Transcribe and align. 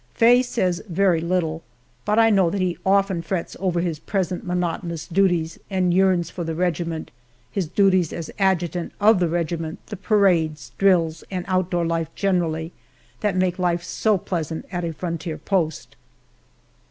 Faye 0.15 0.41
says 0.41 0.81
very 0.89 1.21
little, 1.21 1.61
but 2.05 2.17
I 2.17 2.31
know 2.31 2.49
that 2.49 2.59
he 2.59 2.75
often 2.83 3.21
frets 3.21 3.55
over 3.59 3.81
his 3.81 3.99
present 3.99 4.43
monotonous 4.43 5.05
duties 5.05 5.59
and 5.69 5.93
yearns 5.93 6.31
for 6.31 6.43
the 6.43 6.55
regiment, 6.55 7.11
his 7.51 7.67
duties 7.67 8.11
as 8.11 8.31
adjutant 8.39 8.93
of 8.99 9.19
the 9.19 9.29
regiment, 9.29 9.77
the 9.85 9.97
parades, 9.97 10.71
drills, 10.79 11.23
and 11.29 11.45
outdoor 11.47 11.85
life 11.85 12.09
generally, 12.15 12.71
that 13.19 13.35
make 13.37 13.59
life 13.59 13.83
so 13.83 14.17
pleasant 14.17 14.65
at 14.71 14.83
a 14.83 14.91
frontier 14.91 15.37
post. 15.37 15.95